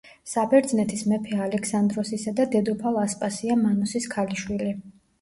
საბერძნეთის 0.29 1.03
მეფე 1.11 1.37
ალექსანდროსისა 1.49 2.35
და 2.41 2.49
დედოფალ 2.57 3.01
ასპასია 3.05 3.63
მანოსის 3.65 4.13
ქალიშვილი. 4.19 4.79